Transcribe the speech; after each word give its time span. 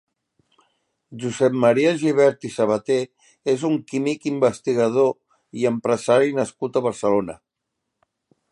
Josep 1.23 1.57
Maria 1.65 1.91
Gibert 2.03 2.47
i 2.49 2.51
Sabaté 2.53 2.97
és 3.53 3.65
un 3.69 3.77
químic, 3.93 4.25
investigador 4.31 5.13
i 5.61 5.69
empresari 5.73 6.37
nascut 6.41 6.81
a 6.81 6.83
Barcelona. 6.89 7.37